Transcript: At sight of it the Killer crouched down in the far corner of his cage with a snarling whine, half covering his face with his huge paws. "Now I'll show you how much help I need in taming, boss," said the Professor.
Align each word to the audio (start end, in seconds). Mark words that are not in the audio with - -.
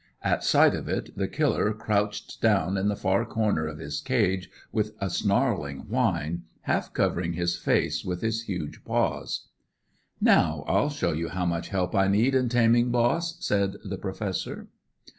At 0.23 0.43
sight 0.43 0.73
of 0.73 0.89
it 0.89 1.15
the 1.15 1.27
Killer 1.27 1.75
crouched 1.75 2.41
down 2.41 2.75
in 2.75 2.87
the 2.87 2.95
far 2.95 3.23
corner 3.23 3.67
of 3.67 3.77
his 3.77 4.01
cage 4.01 4.49
with 4.71 4.95
a 4.99 5.11
snarling 5.11 5.81
whine, 5.89 6.41
half 6.61 6.91
covering 6.91 7.33
his 7.33 7.55
face 7.55 8.03
with 8.03 8.21
his 8.23 8.45
huge 8.45 8.83
paws. 8.83 9.47
"Now 10.19 10.63
I'll 10.67 10.89
show 10.89 11.11
you 11.13 11.29
how 11.29 11.45
much 11.45 11.67
help 11.69 11.93
I 11.93 12.07
need 12.07 12.33
in 12.33 12.49
taming, 12.49 12.89
boss," 12.89 13.37
said 13.45 13.75
the 13.85 13.97
Professor. 13.99 14.69